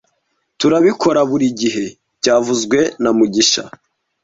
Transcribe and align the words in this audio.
Turabikora 0.59 1.21
buri 1.29 1.47
gihe 1.61 1.85
byavuzwe 2.19 2.79
na 3.01 3.11
mugisha 3.17 3.63